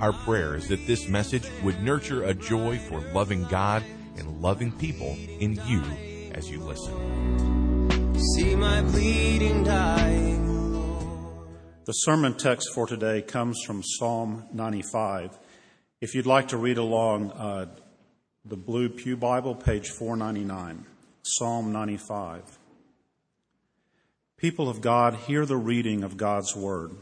[0.00, 3.84] Our prayer is that this message would nurture a joy for loving God
[4.16, 5.82] and loving people in you
[6.34, 8.18] as you listen.
[8.34, 10.46] See my bleeding dying
[11.84, 15.38] The sermon text for today comes from Psalm 95.
[16.00, 17.66] If you'd like to read along, uh,
[18.46, 20.86] the Blue Pew Bible, page 499,
[21.22, 22.58] Psalm 95.
[24.38, 26.92] People of God, hear the reading of God's Word.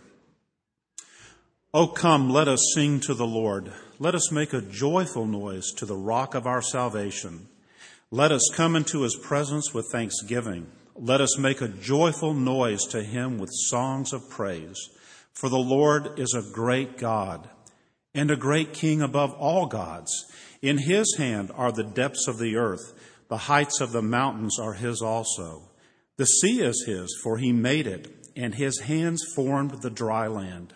[1.74, 3.70] Oh, come, let us sing to the Lord.
[3.98, 7.46] Let us make a joyful noise to the rock of our salvation.
[8.10, 10.68] Let us come into his presence with thanksgiving.
[10.96, 14.78] Let us make a joyful noise to him with songs of praise.
[15.34, 17.50] For the Lord is a great God
[18.14, 20.24] and a great King above all gods.
[20.62, 22.94] In his hand are the depths of the earth.
[23.28, 25.68] The heights of the mountains are his also.
[26.16, 30.72] The sea is his, for he made it, and his hands formed the dry land.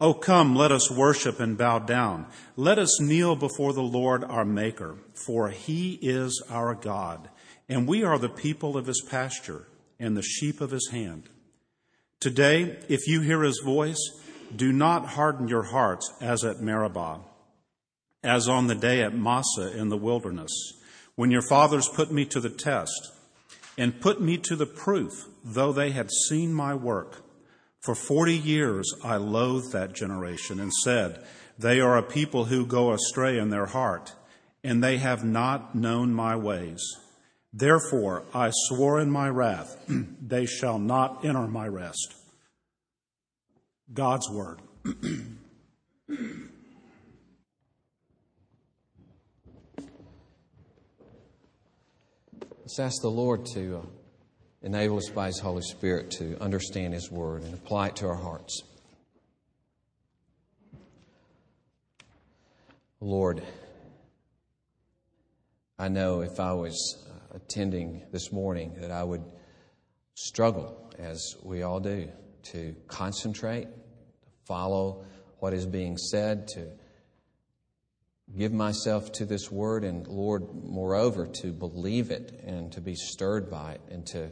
[0.00, 2.26] Oh, come, let us worship and bow down.
[2.56, 4.96] Let us kneel before the Lord our Maker,
[5.26, 7.28] for he is our God,
[7.68, 9.66] and we are the people of his pasture
[9.98, 11.28] and the sheep of his hand.
[12.20, 13.98] Today, if you hear his voice,
[14.54, 17.20] do not harden your hearts as at Meribah,
[18.22, 20.52] as on the day at Massah in the wilderness,
[21.16, 23.12] when your fathers put me to the test
[23.76, 27.24] and put me to the proof, though they had seen my work.
[27.80, 31.24] For forty years I loathed that generation and said,
[31.58, 34.12] They are a people who go astray in their heart,
[34.64, 36.82] and they have not known my ways.
[37.52, 39.76] Therefore I swore in my wrath,
[40.20, 42.14] They shall not enter my rest.
[43.92, 44.60] God's Word.
[52.60, 53.86] Let's ask the Lord to uh,
[54.62, 58.14] enable us by His Holy Spirit to understand His Word and apply it to our
[58.14, 58.62] hearts.
[63.00, 63.42] Lord,
[65.78, 69.22] I know if I was uh, attending this morning that I would
[70.14, 72.10] struggle, as we all do,
[72.50, 75.04] to concentrate, to follow
[75.38, 76.66] what is being said, to
[78.36, 83.48] give myself to this word, and Lord, moreover, to believe it and to be stirred
[83.48, 84.30] by it and to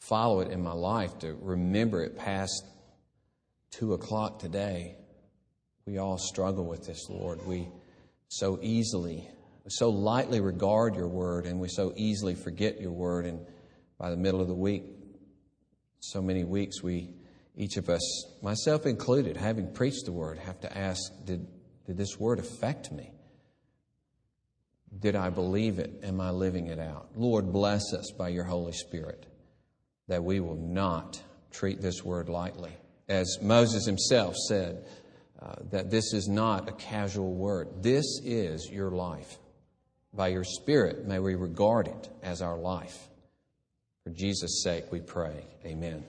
[0.00, 2.64] follow it in my life, to remember it past
[3.70, 4.96] two o'clock today.
[5.86, 7.46] We all struggle with this, Lord.
[7.46, 7.68] We
[8.28, 9.28] so easily,
[9.68, 13.26] so lightly regard your word, and we so easily forget your word.
[13.26, 13.46] And
[13.98, 14.84] by the middle of the week,
[16.00, 17.14] so many weeks, we,
[17.54, 18.00] each of us,
[18.42, 21.46] myself included, having preached the word, have to ask, did,
[21.86, 23.12] did this word affect me?
[24.98, 26.00] Did I believe it?
[26.02, 27.10] Am I living it out?
[27.14, 29.29] Lord, bless us by your Holy Spirit
[30.10, 31.22] that we will not
[31.52, 32.72] treat this word lightly.
[33.08, 34.84] As Moses himself said,
[35.40, 37.68] uh, that this is not a casual word.
[37.80, 39.38] This is your life.
[40.12, 43.08] By your Spirit, may we regard it as our life.
[44.02, 45.44] For Jesus' sake, we pray.
[45.64, 46.04] Amen.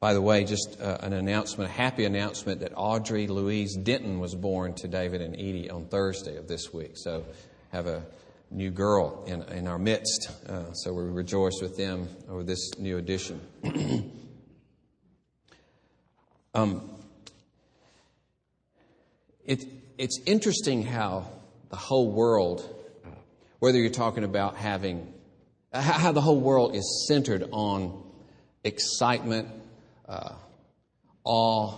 [0.00, 4.34] By the way, just uh, an announcement, a happy announcement that Audrey Louise Denton was
[4.34, 6.96] born to David and Edie on Thursday of this week.
[6.96, 7.24] So
[7.70, 8.02] have a
[8.54, 10.30] new girl in, in our midst.
[10.48, 13.40] Uh, so we rejoice with them over this new addition.
[16.54, 16.88] um,
[19.44, 19.64] it,
[19.98, 21.28] it's interesting how
[21.70, 22.62] the whole world,
[23.58, 25.12] whether you're talking about having,
[25.72, 28.04] how the whole world is centered on
[28.62, 29.48] excitement,
[30.08, 30.34] uh,
[31.24, 31.76] awe,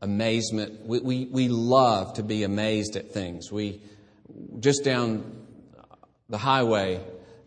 [0.00, 0.86] amazement.
[0.86, 3.50] We, we, we love to be amazed at things.
[3.50, 3.80] We,
[4.60, 5.41] just down
[6.32, 6.98] the highway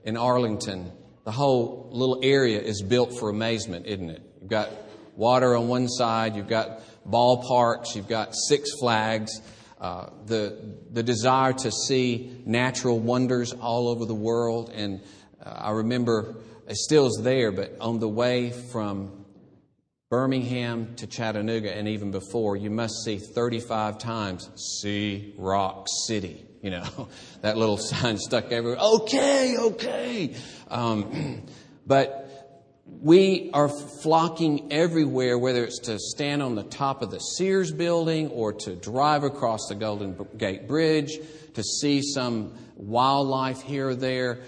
[0.04, 0.92] in Arlington,
[1.24, 4.22] the whole little area is built for amazement, isn't it?
[4.40, 4.70] You've got
[5.16, 9.42] water on one side, you've got ballparks, you've got Six Flags,
[9.82, 14.72] uh, the, the desire to see natural wonders all over the world.
[14.72, 15.02] And
[15.44, 16.36] uh, I remember
[16.68, 19.26] it still is there, but on the way from
[20.12, 24.48] Birmingham to Chattanooga and even before, you must see 35 times
[24.78, 26.46] see Rock City.
[26.66, 27.10] You know,
[27.42, 28.80] that little sign stuck everywhere.
[28.80, 30.36] Okay, okay.
[30.68, 31.44] Um,
[31.86, 32.24] but
[33.02, 38.30] We are flocking everywhere, whether it's to stand on the top of the Sears building
[38.30, 41.20] or to drive across the Golden Gate Bridge,
[41.54, 44.40] to see some wildlife here or there.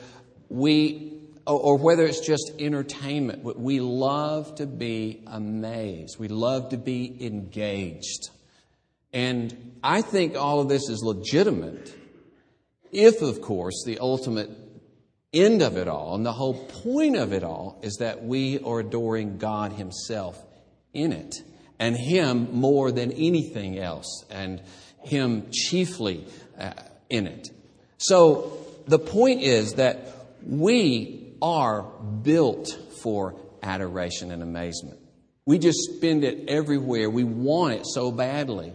[0.49, 1.13] We
[1.45, 6.17] or whether it's just entertainment, we love to be amazed.
[6.17, 8.29] We love to be engaged.
[9.13, 11.93] And I think all of this is legitimate
[12.97, 14.49] if, of course, the ultimate
[15.31, 18.79] end of it all and the whole point of it all is that we are
[18.79, 20.43] adoring God Himself
[20.93, 21.35] in it
[21.77, 24.61] and Him more than anything else and
[25.03, 26.25] Him chiefly
[26.57, 26.73] uh,
[27.07, 27.49] in it.
[27.99, 29.99] So the point is that
[30.43, 34.97] we are built for adoration and amazement.
[35.45, 37.11] We just spend it everywhere.
[37.11, 38.73] We want it so badly.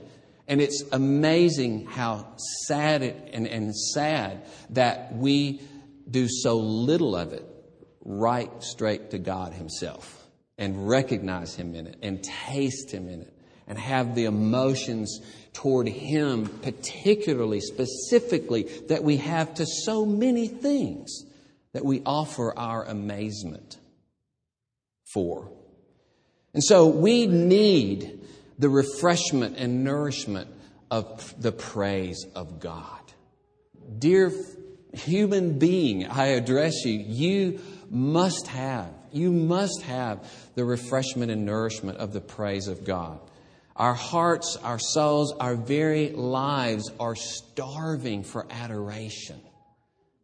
[0.53, 2.27] And it's amazing how
[2.67, 5.63] sad it, and, and sad that we
[6.11, 7.43] do so little of it
[8.05, 10.29] right straight to God Himself
[10.59, 13.35] and recognize Him in it and taste Him in it
[13.67, 15.23] and have the emotions
[15.55, 21.25] toward Him, particularly, specifically, that we have to so many things
[21.73, 23.79] that we offer our amazement
[25.15, 25.51] for.
[26.53, 28.22] And so we need
[28.62, 30.49] the refreshment and nourishment
[30.88, 33.00] of the praise of God.
[33.99, 34.32] Dear
[34.93, 37.61] human being, I address you, you
[37.91, 43.19] must have, you must have the refreshment and nourishment of the praise of God.
[43.75, 49.41] Our hearts, our souls, our very lives are starving for adoration.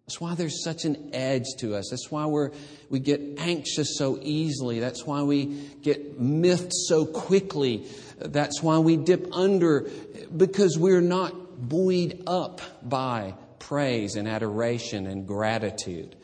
[0.09, 1.89] That's why there's such an edge to us.
[1.91, 2.53] That's why we're,
[2.89, 4.81] we get anxious so easily.
[4.81, 5.45] That's why we
[5.83, 7.87] get miffed so quickly.
[8.19, 9.89] That's why we dip under
[10.37, 16.17] because we're not buoyed up by praise and adoration and gratitude.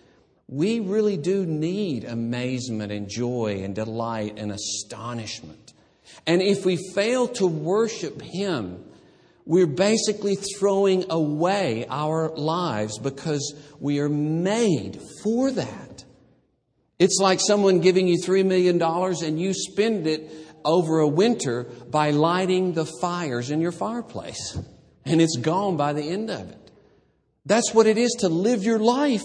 [0.48, 5.72] We really do need amazement and joy and delight and astonishment.
[6.26, 8.84] And if we fail to worship Him,
[9.46, 16.04] we're basically throwing away our lives because we are made for that.
[16.98, 20.30] It's like someone giving you $3 million and you spend it
[20.64, 24.58] over a winter by lighting the fires in your fireplace.
[25.04, 26.70] And it's gone by the end of it.
[27.46, 29.24] That's what it is to live your life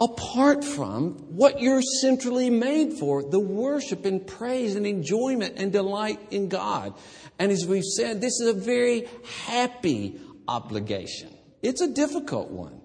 [0.00, 6.18] apart from what you're centrally made for the worship and praise and enjoyment and delight
[6.30, 6.94] in God.
[7.38, 9.08] And as we've said, this is a very
[9.46, 11.30] happy obligation.
[11.62, 12.80] It's a difficult one,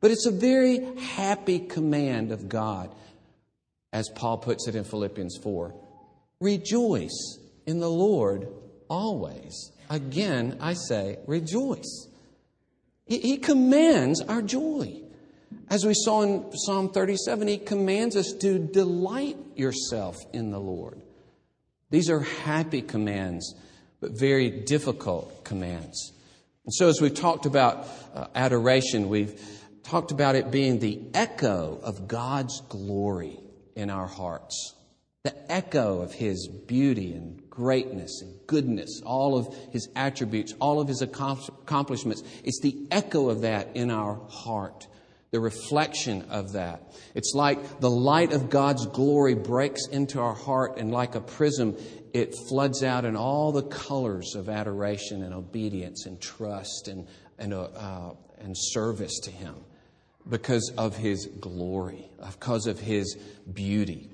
[0.00, 2.94] but it's a very happy command of God,
[3.92, 5.74] as Paul puts it in Philippians 4.
[6.40, 8.48] Rejoice in the Lord
[8.88, 9.72] always.
[9.90, 12.08] Again, I say, rejoice.
[13.06, 15.02] He, commands our joy.
[15.68, 21.02] As we saw in Psalm 37, he commands us to delight yourself in the Lord.
[21.90, 23.54] These are happy commands
[24.04, 26.12] but very difficult commands.
[26.66, 29.40] And so, as we've talked about uh, adoration, we've
[29.82, 33.38] talked about it being the echo of God's glory
[33.74, 34.74] in our hearts,
[35.24, 40.88] the echo of His beauty and greatness and goodness, all of His attributes, all of
[40.88, 42.22] His accomplishments.
[42.44, 44.86] It's the echo of that in our heart
[45.34, 46.80] the reflection of that.
[47.16, 51.76] It's like the light of God's glory breaks into our heart, and like a prism,
[52.12, 57.52] it floods out in all the colors of adoration and obedience and trust and, and,
[57.52, 59.56] uh, uh, and service to Him
[60.28, 63.16] because of His glory, because of His
[63.52, 64.13] beauty.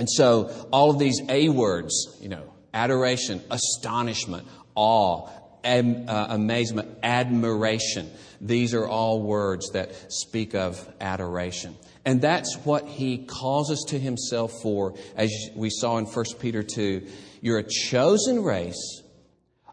[0.00, 5.28] And so, all of these A words, you know, adoration, astonishment, awe,
[5.62, 11.76] am, uh, amazement, admiration, these are all words that speak of adoration.
[12.06, 16.62] And that's what he calls us to himself for, as we saw in 1 Peter
[16.62, 17.06] 2.
[17.42, 19.02] You're a chosen race,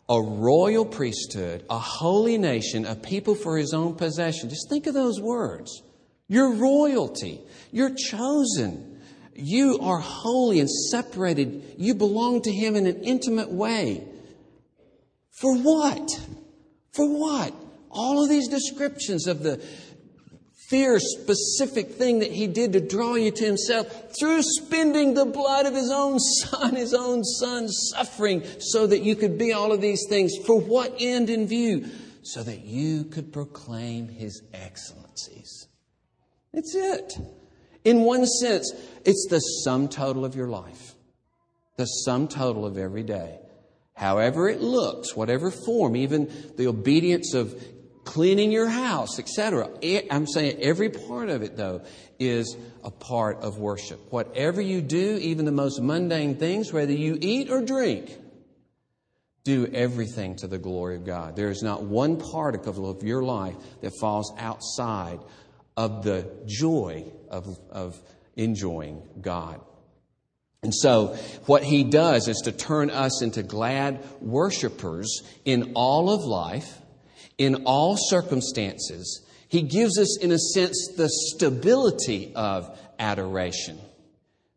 [0.10, 4.50] a royal priesthood, a holy nation, a people for his own possession.
[4.50, 5.84] Just think of those words.
[6.28, 7.40] You're royalty.
[7.72, 8.87] You're chosen.
[9.38, 11.76] You are holy and separated.
[11.78, 14.04] You belong to him in an intimate way.
[15.40, 16.10] For what?
[16.94, 17.54] For what?
[17.92, 19.64] All of these descriptions of the
[20.68, 25.66] fierce, specific thing that he did to draw you to himself through spending the blood
[25.66, 29.82] of his own son, his own Son's suffering so that you could be all of
[29.82, 30.34] these things.
[30.46, 31.88] For what end in view?
[32.24, 35.68] So that you could proclaim his excellencies.
[36.52, 37.14] It's it.
[37.88, 38.70] In one sense,
[39.06, 40.94] it's the sum total of your life,
[41.78, 43.40] the sum total of every day.
[43.94, 47.56] However it looks, whatever form, even the obedience of
[48.04, 49.70] cleaning your house, etc.
[50.12, 51.82] I'm saying every part of it, though,
[52.20, 54.12] is a part of worship.
[54.12, 58.12] Whatever you do, even the most mundane things, whether you eat or drink,
[59.46, 61.38] do everything to the glory of God.
[61.38, 65.22] There is not one particle of your life that falls outside
[65.78, 68.00] of the joy of, of
[68.36, 69.62] enjoying God.
[70.64, 71.16] And so,
[71.46, 76.82] what he does is to turn us into glad worshipers in all of life,
[77.38, 79.24] in all circumstances.
[79.50, 83.80] He gives us, in a sense, the stability of adoration,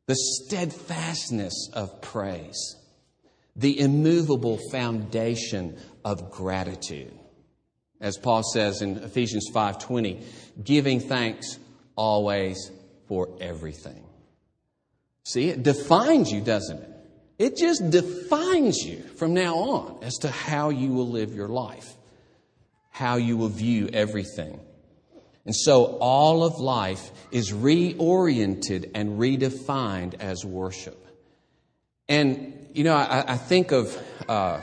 [0.07, 2.77] the steadfastness of praise,
[3.55, 7.13] the immovable foundation of gratitude.
[8.01, 10.23] As Paul says in Ephesians 5:20,
[10.65, 11.59] giving thanks
[12.01, 12.71] always
[13.09, 14.03] for everything.
[15.25, 16.89] See, it defines you, doesn't it?
[17.39, 21.89] It just defines you from now on as to how you will live your life,
[22.89, 24.59] how you will view everything.
[25.45, 30.99] And so all of life is reoriented and redefined as worship.
[32.09, 33.97] And, you know, I, I think of.
[34.27, 34.61] Uh,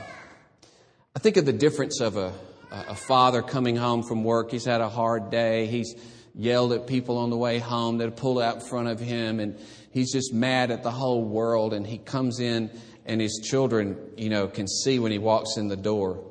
[1.16, 2.32] I think of the difference of a,
[2.70, 4.52] a father coming home from work.
[4.52, 5.66] He's had a hard day.
[5.66, 5.96] He's
[6.38, 9.58] yelled at people on the way home that pulled out in front of him, and
[9.90, 11.74] he's just mad at the whole world.
[11.74, 12.70] And he comes in,
[13.04, 16.24] and his children, you know, can see when he walks in the door,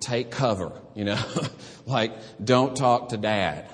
[0.00, 1.20] take cover, you know,
[1.86, 2.12] like
[2.44, 3.70] don't talk to dad.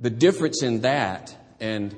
[0.00, 1.94] The difference in that and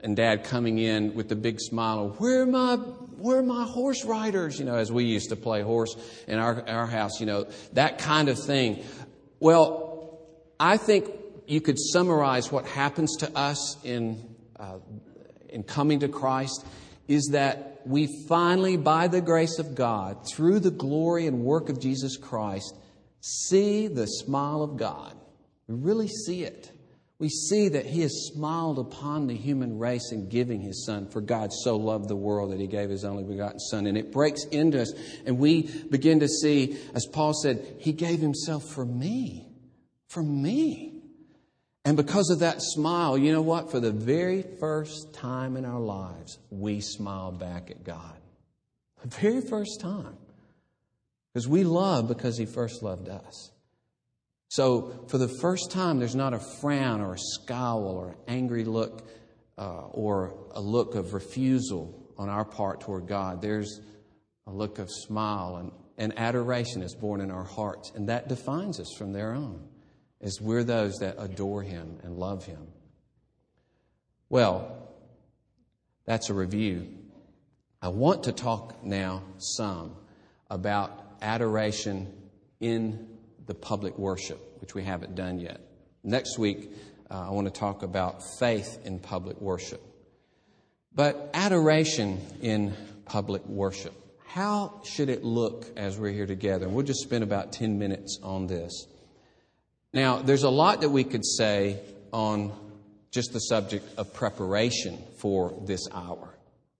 [0.00, 4.04] and dad coming in with the big smile, where are my where are my horse
[4.04, 4.58] riders?
[4.58, 7.98] You know, as we used to play horse in our, our house, you know, that
[7.98, 8.84] kind of thing.
[9.40, 10.20] Well,
[10.60, 11.10] I think
[11.48, 14.78] you could summarize what happens to us in, uh,
[15.48, 16.64] in coming to Christ
[17.08, 21.80] is that we finally, by the grace of God, through the glory and work of
[21.80, 22.74] Jesus Christ,
[23.22, 25.16] see the smile of God.
[25.66, 26.70] We really see it.
[27.18, 31.22] We see that He has smiled upon the human race in giving His Son, for
[31.22, 33.86] God so loved the world that He gave His only begotten Son.
[33.86, 34.92] And it breaks into us,
[35.24, 39.48] and we begin to see, as Paul said, He gave Himself for me.
[40.08, 40.97] For me.
[41.88, 43.70] And because of that smile, you know what?
[43.70, 48.20] For the very first time in our lives, we smile back at God.
[49.00, 50.18] The very first time.
[51.32, 53.52] Because we love because He first loved us.
[54.50, 58.64] So, for the first time, there's not a frown or a scowl or an angry
[58.64, 59.08] look
[59.56, 63.40] uh, or a look of refusal on our part toward God.
[63.40, 63.80] There's
[64.46, 68.78] a look of smile and, and adoration is born in our hearts, and that defines
[68.78, 69.66] us from there on
[70.20, 72.66] as we're those that adore Him and love Him.
[74.28, 74.76] Well,
[76.04, 76.88] that's a review.
[77.80, 79.94] I want to talk now some
[80.50, 82.12] about adoration
[82.60, 83.08] in
[83.46, 85.60] the public worship, which we haven't done yet.
[86.02, 86.72] Next week,
[87.10, 89.80] uh, I want to talk about faith in public worship.
[90.94, 93.94] But adoration in public worship.
[94.26, 96.68] How should it look as we're here together?
[96.68, 98.86] We'll just spend about 10 minutes on this.
[99.92, 101.80] Now, there's a lot that we could say
[102.12, 102.52] on
[103.10, 106.34] just the subject of preparation for this hour.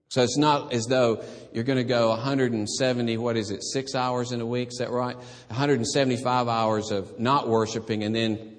[0.09, 1.23] So it's not as though
[1.53, 4.69] you're going to go 170, what is it, six hours in a week?
[4.69, 5.17] Is that right?
[5.17, 8.57] 175 hours of not worshiping and then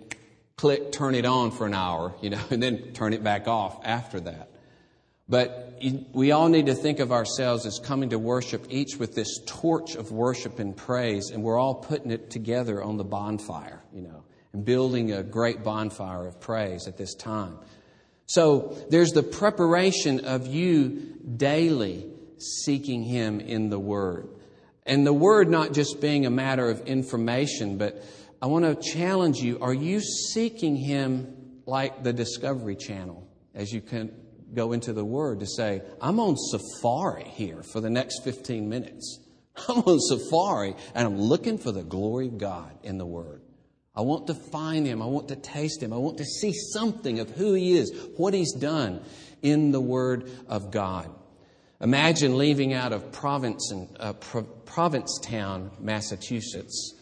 [0.58, 3.79] click, turn it on for an hour, you know, and then turn it back off
[3.84, 4.50] after that.
[5.27, 5.79] But
[6.12, 9.94] we all need to think of ourselves as coming to worship, each with this torch
[9.94, 14.24] of worship and praise, and we're all putting it together on the bonfire, you know
[14.53, 17.58] and building a great bonfire of praise at this time.
[18.25, 22.06] So there's the preparation of you daily
[22.38, 24.29] seeking Him in the Word.
[24.86, 28.03] And the Word not just being a matter of information, but
[28.41, 33.82] I want to challenge you are you seeking Him like the Discovery Channel as you
[33.82, 34.12] can
[34.53, 39.20] go into the Word to say, I'm on safari here for the next 15 minutes.
[39.68, 43.41] I'm on safari and I'm looking for the glory of God in the Word.
[43.96, 45.01] I want to find him.
[45.01, 45.91] I want to taste him.
[45.93, 49.01] I want to see something of who he is, what he's done
[49.41, 51.10] in the Word of God.
[51.81, 56.93] Imagine leaving out of Province and, uh, Pro- Provincetown, Massachusetts,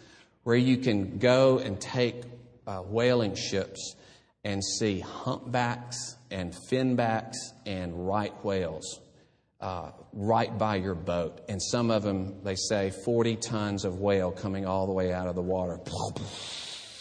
[0.43, 2.23] where you can go and take
[2.67, 3.95] uh, whaling ships
[4.43, 8.99] and see humpbacks and finbacks and right whales
[9.59, 11.41] uh, right by your boat.
[11.49, 15.27] And some of them, they say, 40 tons of whale coming all the way out
[15.27, 15.79] of the water.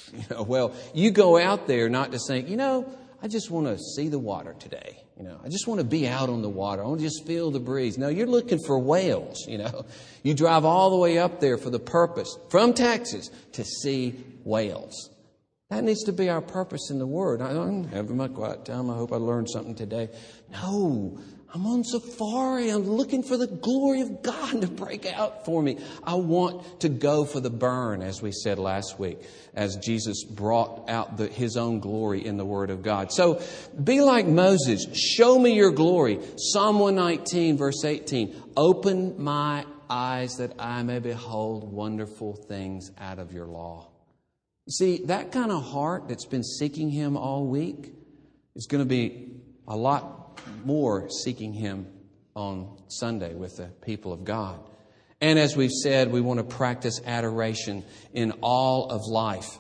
[0.13, 2.89] You know, well, you go out there not to think, you know,
[3.23, 5.03] I just want to see the water today.
[5.17, 6.83] You know, I just want to be out on the water.
[6.85, 7.97] I want to just feel the breeze.
[7.97, 9.87] No, you're looking for whales, you know.
[10.23, 14.11] You drive all the way up there for the purpose from Texas to see
[14.45, 15.11] whales.
[15.71, 17.41] That needs to be our purpose in the Word.
[17.41, 18.91] I'm having my quiet time.
[18.91, 20.11] I hope I learned something today.
[20.53, 21.19] No,
[21.57, 22.69] I'm on safari.
[22.69, 25.79] I'm looking for the glory of God to break out for me.
[26.05, 29.23] I want to go for the burn, as we said last week,
[29.55, 33.11] as Jesus brought out the, his own glory in the Word of God.
[33.11, 33.41] So
[33.83, 34.85] be like Moses.
[34.93, 36.21] Show me your glory.
[36.37, 38.53] Psalm 119, verse 18.
[38.55, 43.89] Open my eyes that I may behold wonderful things out of your law.
[44.69, 47.95] See, that kind of heart that's been seeking Him all week
[48.55, 49.31] is going to be
[49.67, 50.26] a lot
[50.65, 51.87] more seeking Him
[52.35, 54.61] on Sunday with the people of God.
[55.21, 59.59] And as we've said, we want to practice adoration in all of life.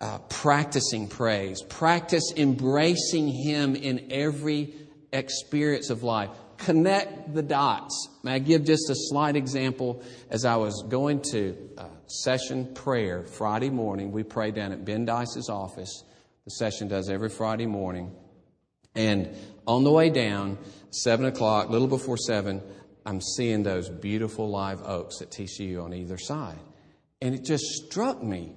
[0.00, 4.74] Uh, practicing praise, practice embracing Him in every
[5.12, 6.30] experience of life.
[6.58, 8.08] Connect the dots.
[8.22, 10.02] May I give just a slight example?
[10.30, 14.12] As I was going to uh, session prayer Friday morning.
[14.12, 16.04] We pray down at Ben Dice's office.
[16.44, 18.14] The session does every Friday morning.
[18.94, 19.34] And
[19.66, 20.58] on the way down,
[20.90, 22.62] 7 o'clock, little before 7,
[23.06, 26.58] I'm seeing those beautiful live oaks at TCU on either side.
[27.20, 28.54] And it just struck me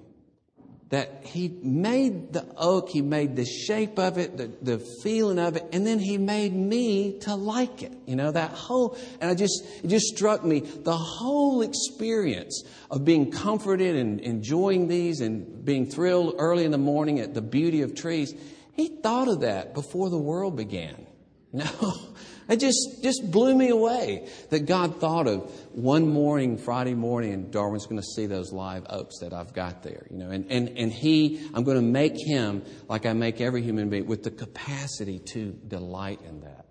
[0.89, 5.58] that he made the oak, he made the shape of it, the, the feeling of
[5.58, 7.91] it, and then he made me to like it.
[8.06, 13.03] You know, that whole, and I just, it just struck me, the whole experience of
[13.03, 17.82] being comforted and enjoying these and being thrilled early in the morning at the beauty
[17.82, 18.34] of trees,
[18.77, 21.05] he thought of that before the world began.
[21.53, 21.65] No,
[22.50, 27.51] it just, just blew me away that God thought of one morning, Friday morning, and
[27.51, 30.77] Darwin's going to see those live oaks that I've got there, you know, and, and,
[30.77, 34.29] and he, I'm going to make him like I make every human being with the
[34.29, 36.65] capacity to delight in that.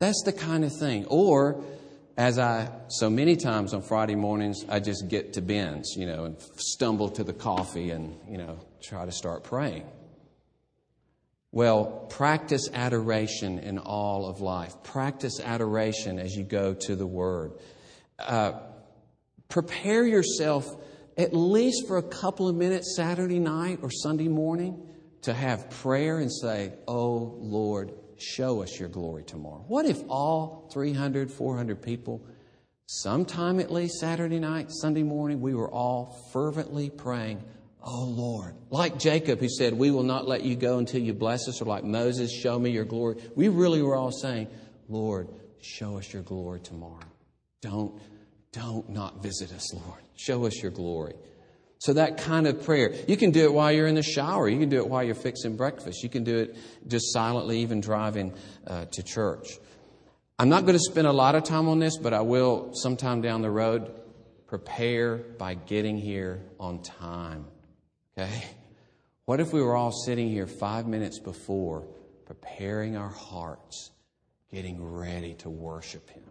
[0.00, 1.04] That's the kind of thing.
[1.06, 1.62] Or,
[2.16, 6.24] as I so many times on Friday mornings, I just get to Ben's, you know,
[6.24, 9.86] and stumble to the coffee and, you know, try to start praying.
[11.54, 14.74] Well, practice adoration in all of life.
[14.82, 17.52] Practice adoration as you go to the Word.
[18.18, 18.52] Uh,
[19.50, 20.66] prepare yourself
[21.18, 24.82] at least for a couple of minutes Saturday night or Sunday morning
[25.22, 29.62] to have prayer and say, Oh Lord, show us your glory tomorrow.
[29.68, 32.24] What if all 300, 400 people,
[32.86, 37.44] sometime at least Saturday night, Sunday morning, we were all fervently praying,
[37.82, 38.54] Oh Lord.
[38.70, 41.64] Like Jacob who said, We will not let you go until you bless us, or
[41.64, 43.16] like Moses, show me your glory.
[43.34, 44.48] We really were all saying,
[44.88, 45.28] Lord,
[45.60, 47.00] show us your glory tomorrow.
[47.60, 48.00] Don't,
[48.52, 50.00] don't not visit us, Lord.
[50.16, 51.14] Show us your glory.
[51.78, 52.94] So that kind of prayer.
[53.08, 54.48] You can do it while you're in the shower.
[54.48, 56.04] You can do it while you're fixing breakfast.
[56.04, 58.34] You can do it just silently, even driving
[58.66, 59.58] uh, to church.
[60.38, 63.20] I'm not going to spend a lot of time on this, but I will sometime
[63.20, 63.92] down the road.
[64.46, 67.46] Prepare by getting here on time.
[68.16, 68.44] Okay?
[69.24, 71.86] What if we were all sitting here five minutes before,
[72.26, 73.90] preparing our hearts,
[74.52, 76.24] getting ready to worship Him?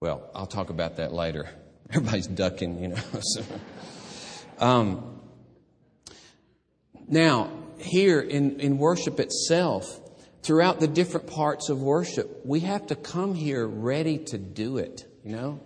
[0.00, 1.48] Well, I'll talk about that later.
[1.90, 2.96] Everybody's ducking, you know.
[3.20, 3.44] so,
[4.58, 5.20] um,
[7.08, 10.00] now, here in, in worship itself,
[10.42, 15.06] throughout the different parts of worship, we have to come here ready to do it,
[15.24, 15.60] you know?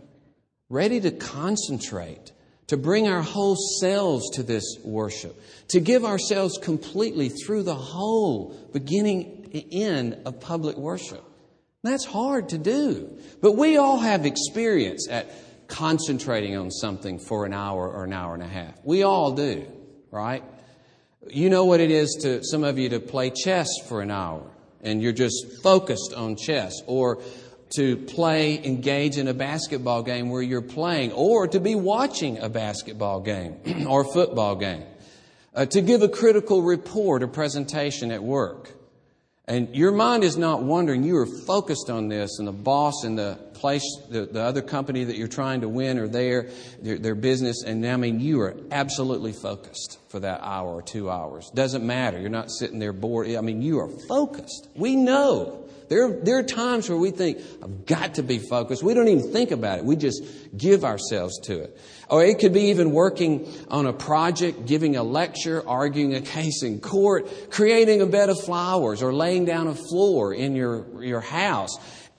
[0.69, 2.33] Ready to concentrate
[2.69, 8.57] to bring our whole selves to this worship, to give ourselves completely through the whole
[8.73, 11.25] beginning end of public worship.
[11.83, 13.17] That's hard to do.
[13.41, 15.31] But we all have experience at
[15.69, 18.75] concentrating on something for an hour or an hour and a half.
[18.85, 19.67] We all do,
[20.11, 20.43] right?
[21.29, 24.43] You know what it is to some of you to play chess for an hour
[24.83, 27.19] and you're just focused on chess or
[27.71, 32.49] to play, engage in a basketball game where you're playing, or to be watching a
[32.49, 34.85] basketball game or football game,
[35.55, 38.73] uh, to give a critical report or presentation at work.
[39.49, 41.05] And your mind is not wandering.
[41.05, 45.05] You are focused on this, and the boss and the place, the, the other company
[45.05, 46.51] that you're trying to win are there,
[46.83, 51.11] their, their business, and I mean, you are absolutely focused for that hour or two
[51.11, 51.51] hours.
[51.55, 52.19] Doesn't matter.
[52.21, 53.29] You're not sitting there bored.
[53.29, 54.69] I mean, you are focused.
[54.75, 58.83] We know there, there are times where we think, I've got to be focused.
[58.83, 59.85] We don't even think about it.
[59.85, 60.23] We just
[60.57, 61.79] give ourselves to it.
[62.09, 66.63] Or it could be even working on a project, giving a lecture, arguing a case
[66.63, 71.21] in court, creating a bed of flowers, or laying down a floor in your, your
[71.21, 71.77] house.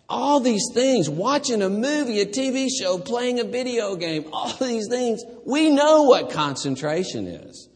[0.10, 4.88] All these things, watching a movie, a TV show, playing a video game, all these
[4.90, 7.70] things, we know what concentration is.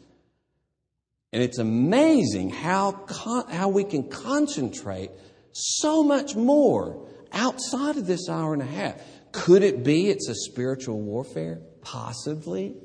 [1.34, 5.12] And it's amazing how, con- how we can concentrate
[5.54, 8.96] so much more outside of this hour and a half.
[9.32, 11.62] Could it be it's a spiritual warfare?
[11.82, 12.76] Possibly.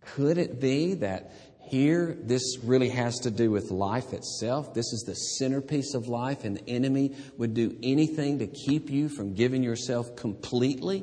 [0.00, 1.32] Could it be that
[1.72, 4.74] here, this really has to do with life itself.
[4.74, 9.08] This is the centerpiece of life, and the enemy would do anything to keep you
[9.08, 11.02] from giving yourself completely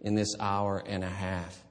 [0.00, 1.62] in this hour and a half.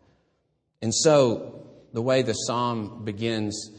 [0.82, 3.70] And so, the way the psalm begins,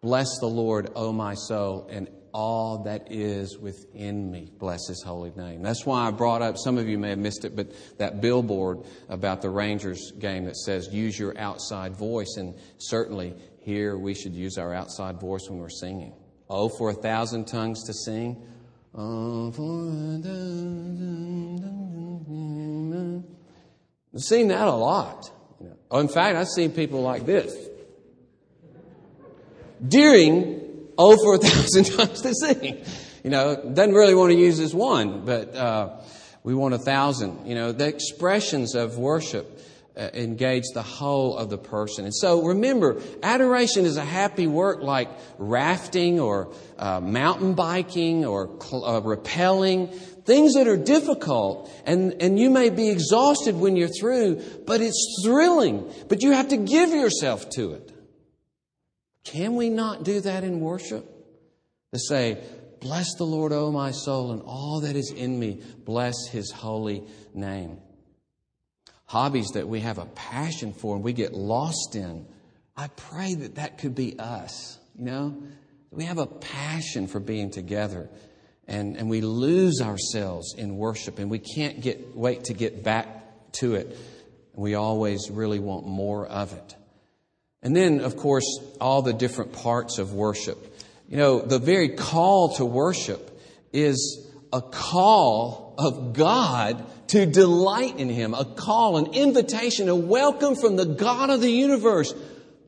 [0.00, 4.50] Bless the Lord, O my soul, and all that is within me.
[4.58, 5.62] Bless his holy name.
[5.62, 7.68] That's why I brought up, some of you may have missed it, but
[7.98, 12.34] that billboard about the Rangers game that says, use your outside voice.
[12.36, 16.12] And certainly here we should use our outside voice when we're singing.
[16.50, 18.44] Oh, for a thousand tongues to sing.
[18.96, 19.48] Oh.
[24.12, 25.30] I've seen that a lot.
[25.88, 27.56] Oh, in fact, I've seen people like this.
[29.86, 30.63] During
[30.96, 32.84] for a thousand times to sing.
[33.22, 35.96] You know, doesn't really want to use this one, but uh,
[36.42, 37.46] we want a thousand.
[37.46, 39.60] You know, the expressions of worship
[39.96, 42.04] uh, engage the whole of the person.
[42.04, 48.50] And so remember, adoration is a happy work like rafting or uh, mountain biking or
[48.60, 51.70] cl- uh, rappelling, things that are difficult.
[51.86, 55.90] And, and you may be exhausted when you're through, but it's thrilling.
[56.08, 57.93] But you have to give yourself to it.
[59.24, 61.10] Can we not do that in worship?
[61.92, 62.42] To say,
[62.84, 67.02] Bless the Lord, O my soul, and all that is in me, bless his holy
[67.32, 67.78] name.
[69.06, 72.26] Hobbies that we have a passion for and we get lost in.
[72.76, 75.42] I pray that that could be us, you know?
[75.90, 78.10] We have a passion for being together
[78.66, 83.52] and, and we lose ourselves in worship and we can't get, wait to get back
[83.52, 83.96] to it.
[84.52, 86.76] We always really want more of it.
[87.64, 88.44] And then, of course,
[88.80, 90.78] all the different parts of worship.
[91.08, 93.40] You know, the very call to worship
[93.72, 100.56] is a call of God to delight in Him, a call, an invitation, a welcome
[100.56, 102.14] from the God of the universe.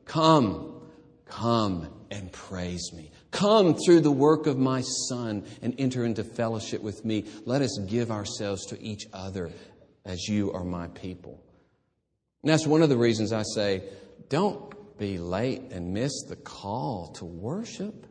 [0.05, 0.81] Come,
[1.25, 3.11] come and praise me.
[3.29, 7.25] Come through the work of my Son and enter into fellowship with me.
[7.45, 9.51] Let us give ourselves to each other
[10.05, 11.43] as you are my people.
[12.41, 13.83] And that's one of the reasons I say,
[14.29, 18.05] don't be late and miss the call to worship.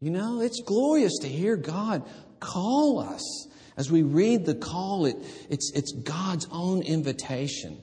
[0.00, 2.04] You know, it's glorious to hear God
[2.40, 3.48] call us.
[3.76, 5.16] As we read the call, it,
[5.50, 7.80] it's, it's God's own invitation.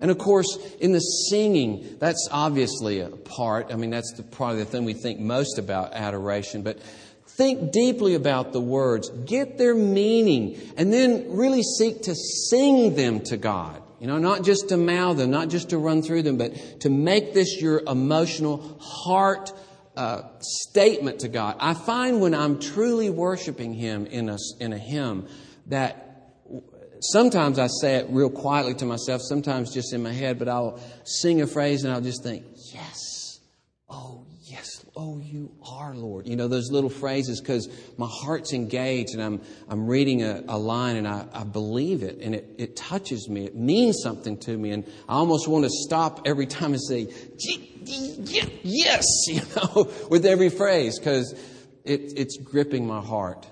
[0.00, 3.72] And of course, in the singing, that's obviously a part.
[3.72, 6.62] I mean, that's the, probably the thing we think most about adoration.
[6.62, 6.80] But
[7.26, 13.20] think deeply about the words, get their meaning, and then really seek to sing them
[13.24, 13.82] to God.
[14.00, 16.90] You know, not just to mouth them, not just to run through them, but to
[16.90, 19.52] make this your emotional heart
[19.96, 21.56] uh, statement to God.
[21.58, 25.26] I find when I'm truly worshiping Him in a, in a hymn
[25.66, 26.08] that
[27.00, 30.80] sometimes I say it real quietly to myself, sometimes just in my head, but I'll
[31.04, 33.07] sing a phrase and I'll just think, yes,
[34.98, 36.26] oh, you are Lord.
[36.26, 40.58] You know, those little phrases because my heart's engaged and I'm, I'm reading a, a
[40.58, 43.46] line and I, I believe it and it, it touches me.
[43.46, 44.72] It means something to me.
[44.72, 47.06] And I almost want to stop every time and say,
[48.64, 51.32] yes, you know, with every phrase because
[51.84, 53.46] it, it's gripping my heart.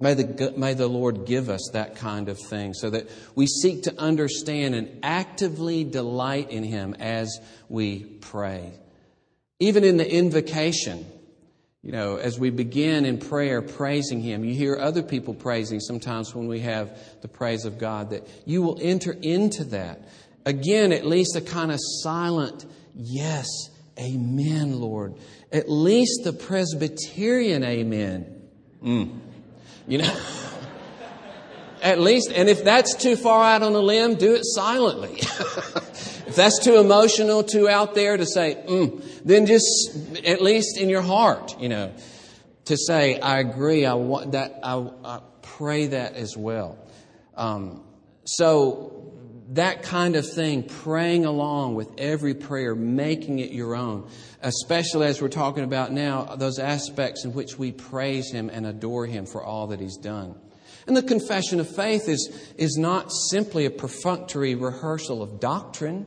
[0.00, 3.82] May the, may the Lord give us that kind of thing so that we seek
[3.82, 8.72] to understand and actively delight in Him as we pray.
[9.60, 11.04] Even in the invocation,
[11.82, 16.34] you know, as we begin in prayer praising Him, you hear other people praising sometimes
[16.34, 20.08] when we have the praise of God, that you will enter into that.
[20.44, 23.46] Again, at least a kind of silent, yes,
[23.98, 25.14] amen, Lord.
[25.52, 28.42] At least the Presbyterian amen.
[28.82, 29.20] Mm.
[29.86, 30.20] You know?
[31.82, 35.20] at least, and if that's too far out on a limb, do it silently.
[36.28, 39.66] if that's too emotional, too out there to say, mm, then just
[40.24, 41.92] at least in your heart, you know,
[42.66, 46.78] to say, I agree, I want that, I, I pray that as well.
[47.34, 47.82] Um,
[48.24, 49.12] so
[49.50, 54.10] that kind of thing, praying along with every prayer, making it your own,
[54.42, 59.06] especially as we're talking about now, those aspects in which we praise Him and adore
[59.06, 60.34] Him for all that He's done.
[60.86, 66.06] And the confession of faith is, is not simply a perfunctory rehearsal of doctrine.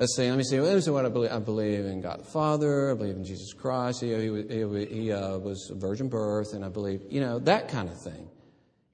[0.00, 1.30] Let's say, let me say, well, this is what I believe.
[1.30, 2.90] I believe in God the Father.
[2.90, 4.00] I believe in Jesus Christ.
[4.00, 7.86] He, he, he uh, was a virgin birth, and I believe, you know, that kind
[7.86, 8.30] of thing.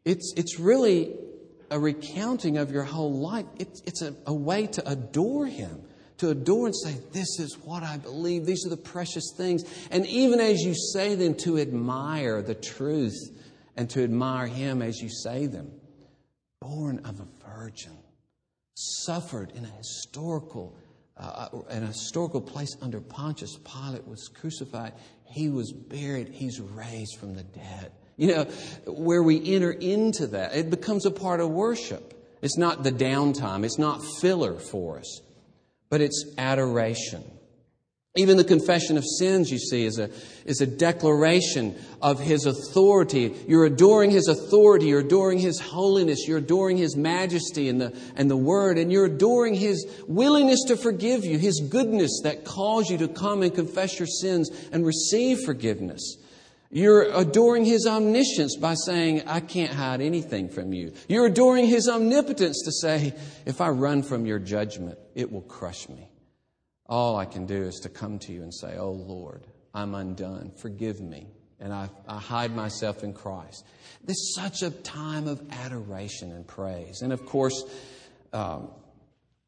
[0.04, 1.14] It's, it's really
[1.70, 3.46] a recounting of your whole life.
[3.56, 5.80] It's, it's a, a way to adore Him,
[6.18, 8.44] to adore and say, This is what I believe.
[8.44, 9.62] These are the precious things.
[9.92, 13.30] And even as you say them, to admire the truth
[13.76, 15.70] and to admire him as you say them.
[16.60, 17.96] Born of a virgin,
[18.74, 20.76] suffered in a historical
[21.16, 24.92] uh, an historical place under Pontius Pilate was crucified.
[25.24, 26.28] He was buried.
[26.28, 27.92] He's raised from the dead.
[28.16, 28.44] You know,
[28.86, 32.14] where we enter into that, it becomes a part of worship.
[32.40, 35.20] It's not the downtime, it's not filler for us,
[35.90, 37.24] but it's adoration.
[38.16, 40.08] Even the confession of sins, you see, is a,
[40.46, 43.34] is a declaration of His authority.
[43.46, 48.30] You're adoring His authority, you're adoring His holiness, you're adoring His majesty and the, and
[48.30, 52.96] the Word, and you're adoring His willingness to forgive you, His goodness that calls you
[52.98, 56.16] to come and confess your sins and receive forgiveness.
[56.70, 60.94] You're adoring His omniscience by saying, I can't hide anything from you.
[61.06, 65.88] You're adoring His omnipotence to say, if I run from your judgment, it will crush
[65.88, 66.08] me.
[66.88, 70.52] All I can do is to come to you and say, Oh Lord, I'm undone.
[70.60, 71.28] Forgive me.
[71.58, 73.64] And I, I hide myself in Christ.
[74.04, 77.00] This is such a time of adoration and praise.
[77.02, 77.64] And of course,
[78.32, 78.68] um,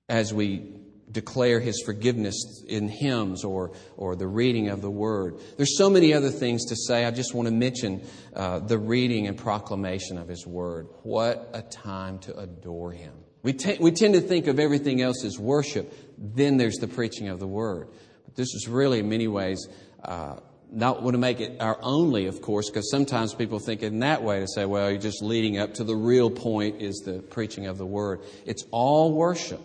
[0.08, 0.72] as we
[1.10, 5.36] declare his forgiveness in hymns or, or the reading of the word.
[5.56, 7.04] There's so many other things to say.
[7.04, 10.88] I just want to mention uh, the reading and proclamation of his word.
[11.02, 13.14] What a time to adore him.
[13.42, 17.38] We, we tend to think of everything else as worship, then there's the preaching of
[17.38, 17.88] the word.
[18.24, 19.68] But this is really, in many ways,
[20.02, 20.36] uh,
[20.70, 24.22] not want to make it our only, of course, because sometimes people think in that
[24.22, 27.66] way to say, well, you're just leading up to the real point is the preaching
[27.66, 28.20] of the word.
[28.44, 29.60] It's all worship,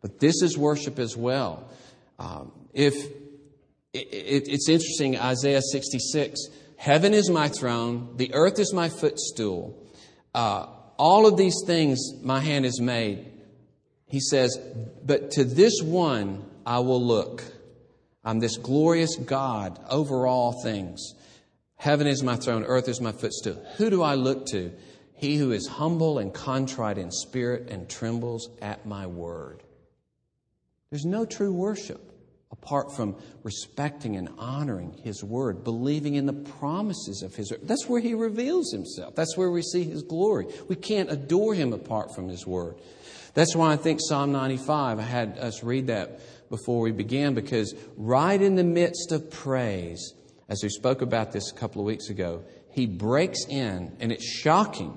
[0.00, 1.68] but this is worship as well.
[2.18, 2.94] Um, if
[3.92, 9.76] it, it, it's interesting, Isaiah 66, heaven is my throne, the earth is my footstool.
[10.34, 13.26] Uh, all of these things my hand has made.
[14.10, 14.58] He says,
[15.04, 17.42] But to this one I will look.
[18.22, 21.14] I'm this glorious God over all things.
[21.76, 23.64] Heaven is my throne, earth is my footstool.
[23.78, 24.72] Who do I look to?
[25.14, 29.62] He who is humble and contrite in spirit and trembles at my word.
[30.90, 32.10] There's no true worship
[32.52, 37.60] apart from respecting and honoring His Word, believing in the promises of His Word.
[37.62, 39.14] That's where He reveals Himself.
[39.14, 40.46] That's where we see His glory.
[40.68, 42.76] We can't adore Him apart from His Word.
[43.34, 47.74] That's why I think Psalm 95, I had us read that before we began, because
[47.96, 50.14] right in the midst of praise,
[50.48, 54.24] as we spoke about this a couple of weeks ago, He breaks in, and it's
[54.24, 54.96] shocking.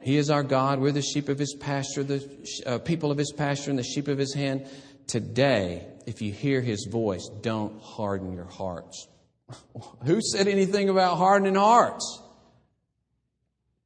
[0.00, 0.80] He is our God.
[0.80, 4.08] We're the sheep of His pasture, the uh, people of His pasture, and the sheep
[4.08, 4.66] of His hand.
[5.06, 9.08] Today, if you hear his voice, don't harden your hearts.
[10.04, 12.22] Who said anything about hardening hearts?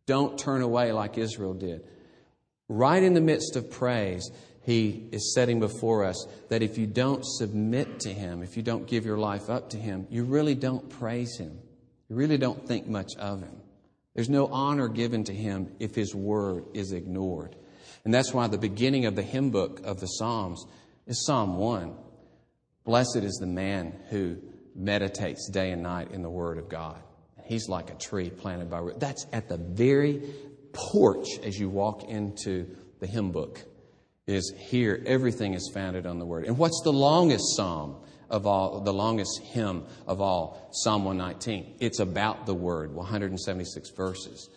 [0.06, 1.86] Don't turn away like Israel did.
[2.68, 4.30] Right in the midst of praise,
[4.62, 8.86] he is setting before us that if you don't submit to him, if you don't
[8.86, 11.58] give your life up to him, you really don't praise him.
[12.08, 13.60] You really don't think much of him.
[14.14, 17.56] There's no honor given to him if his word is ignored.
[18.04, 20.64] And that's why the beginning of the hymn book of the Psalms
[21.06, 21.94] is Psalm 1.
[22.84, 24.36] Blessed is the man who
[24.74, 27.02] meditates day and night in the Word of God.
[27.44, 29.00] He's like a tree planted by root.
[29.00, 30.22] That's at the very
[30.74, 32.66] porch as you walk into
[33.00, 33.60] the hymn book.
[34.26, 36.46] Is here everything is founded on the Word.
[36.46, 37.96] And what's the longest psalm
[38.30, 38.80] of all?
[38.80, 40.70] The longest hymn of all?
[40.72, 41.76] Psalm 119.
[41.80, 42.94] It's about the Word.
[42.94, 44.48] 176 verses.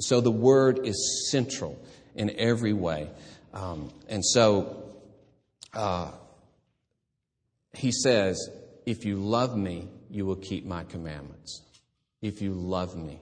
[0.00, 1.80] So the Word is central
[2.16, 3.10] in every way.
[3.54, 4.92] Um, and so
[5.72, 6.10] uh,
[7.74, 8.48] he says,
[8.86, 11.62] If you love me, you will keep my commandments.
[12.20, 13.20] If you love me.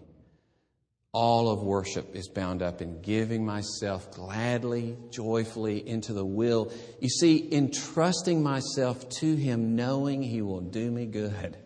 [1.13, 6.73] All of worship is bound up in giving myself gladly, joyfully into the will.
[7.01, 11.57] You see, entrusting myself to Him, knowing He will do me good.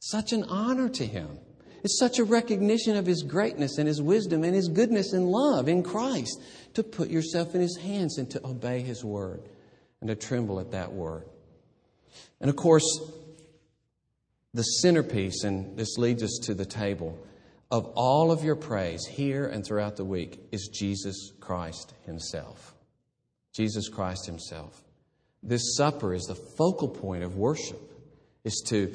[0.00, 1.38] Such an honor to Him.
[1.84, 5.68] It's such a recognition of His greatness and His wisdom and His goodness and love
[5.68, 6.40] in Christ
[6.74, 9.42] to put yourself in His hands and to obey His word
[10.00, 11.24] and to tremble at that word.
[12.40, 12.86] And of course,
[14.54, 17.18] the centerpiece, and this leads us to the table,
[17.70, 22.74] of all of your praise here and throughout the week is Jesus Christ Himself.
[23.54, 24.82] Jesus Christ Himself.
[25.42, 27.80] This supper is the focal point of worship,
[28.44, 28.94] is to,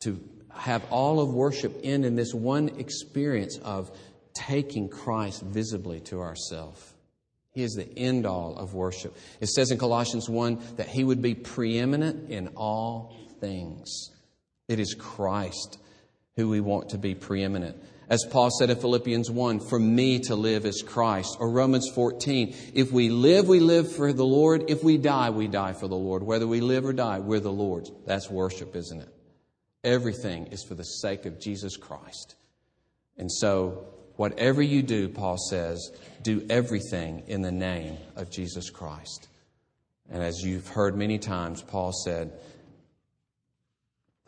[0.00, 0.20] to
[0.54, 3.90] have all of worship end in this one experience of
[4.34, 6.94] taking Christ visibly to ourselves.
[7.52, 9.16] He is the end all of worship.
[9.40, 14.10] It says in Colossians 1 that he would be preeminent in all things.
[14.68, 15.78] It is Christ
[16.38, 17.76] who we want to be preeminent.
[18.08, 21.36] As Paul said in Philippians 1, for me to live is Christ.
[21.38, 24.70] Or Romans 14, if we live, we live for the Lord.
[24.70, 26.22] If we die, we die for the Lord.
[26.22, 27.92] Whether we live or die, we're the Lord's.
[28.06, 29.14] That's worship, isn't it?
[29.84, 32.36] Everything is for the sake of Jesus Christ.
[33.18, 33.84] And so
[34.18, 39.28] Whatever you do, Paul says, do everything in the name of Jesus Christ.
[40.10, 42.32] And as you've heard many times, Paul said,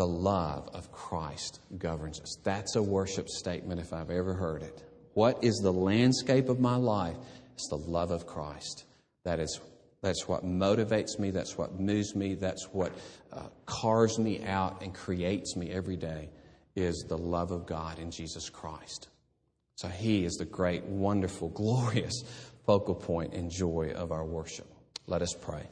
[0.01, 2.39] the love of Christ governs us.
[2.43, 4.83] That's a worship statement if I've ever heard it.
[5.13, 7.19] What is the landscape of my life?
[7.53, 8.87] It's the love of Christ.
[9.25, 9.61] That is
[10.01, 11.31] that's what motivates me.
[11.31, 12.33] That's what moves me.
[12.33, 12.93] That's what
[13.31, 13.49] uh,
[14.19, 16.31] me out and creates me every day
[16.75, 19.11] is the love of God in Jesus Christ.
[19.75, 22.25] So He is the great, wonderful, glorious
[22.65, 24.67] focal point and joy of our worship.
[25.07, 25.69] Let us pray.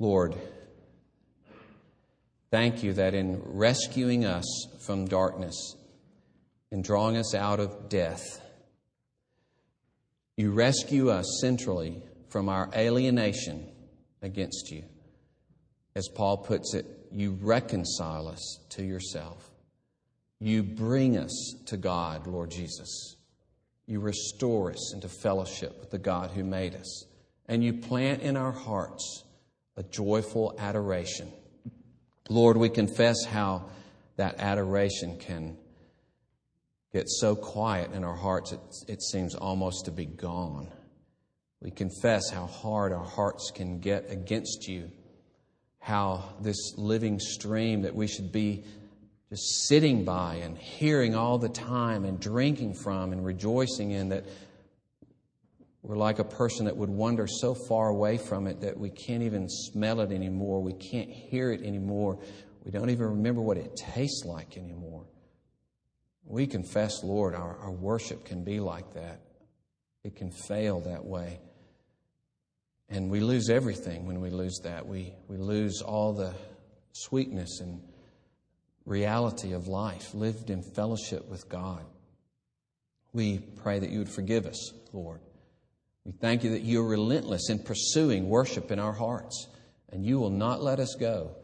[0.00, 0.34] Lord,
[2.50, 4.44] thank you that in rescuing us
[4.84, 5.76] from darkness
[6.70, 8.40] and drawing us out of death,
[10.36, 13.66] you rescue us centrally from our alienation
[14.22, 14.84] against you.
[15.94, 19.50] As Paul puts it, you reconcile us to yourself.
[20.38, 23.16] You bring us to God, Lord Jesus.
[23.86, 27.06] You restore us into fellowship with the God who made us.
[27.46, 29.24] And you plant in our hearts
[29.76, 31.32] a joyful adoration.
[32.28, 33.66] Lord, we confess how
[34.16, 35.56] that adoration can
[36.92, 40.68] get so quiet in our hearts it, it seems almost to be gone.
[41.60, 44.90] We confess how hard our hearts can get against you,
[45.78, 48.64] how this living stream that we should be
[49.30, 54.24] just sitting by and hearing all the time and drinking from and rejoicing in that
[55.86, 59.22] we're like a person that would wander so far away from it that we can't
[59.22, 60.60] even smell it anymore.
[60.60, 62.18] We can't hear it anymore.
[62.64, 65.06] We don't even remember what it tastes like anymore.
[66.24, 69.20] We confess, Lord, our, our worship can be like that.
[70.02, 71.38] It can fail that way.
[72.88, 74.88] And we lose everything when we lose that.
[74.88, 76.34] We, we lose all the
[76.94, 77.80] sweetness and
[78.86, 81.84] reality of life lived in fellowship with God.
[83.12, 85.20] We pray that you would forgive us, Lord.
[86.06, 89.48] We thank you that you are relentless in pursuing worship in our hearts,
[89.90, 91.36] and you will not let us go,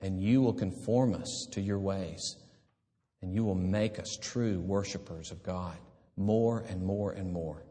[0.00, 2.36] and you will conform us to your ways
[3.22, 5.76] and you will make us true worshipers of God
[6.16, 7.64] more and more and more.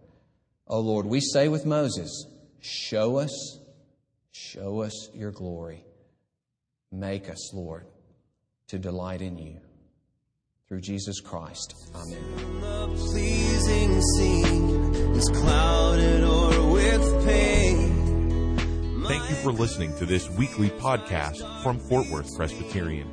[0.68, 2.26] Oh Lord, we say with Moses,
[2.62, 3.60] show us,
[4.32, 5.84] show us your glory.
[6.92, 7.86] Make us, Lord,
[8.68, 9.60] to delight in you.
[10.72, 11.76] Through Jesus Christ.
[11.94, 12.62] Amen.
[12.62, 18.56] The pleasing scene is clouded or with pain.
[19.06, 23.12] Thank you for listening to this weekly podcast from Fort Worth Presbyterian.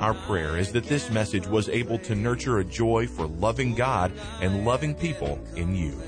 [0.00, 4.10] Our prayer is that this message was able to nurture a joy for loving God
[4.40, 6.00] and loving people in you.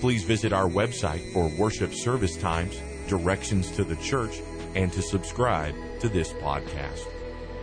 [0.00, 2.76] Please visit our website for worship service times,
[3.06, 4.40] directions to the church,
[4.74, 7.06] and to subscribe to this podcast.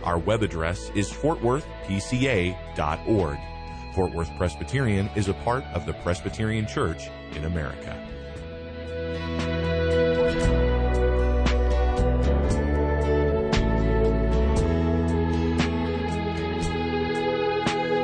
[0.06, 3.38] Our web address is fortworthpca.org.
[3.92, 8.00] Fort Worth Presbyterian is a part of the Presbyterian Church in America.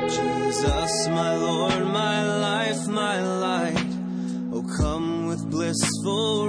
[0.08, 3.86] Jesus, my Lord, my life, my life.
[4.52, 6.48] Oh come with blissful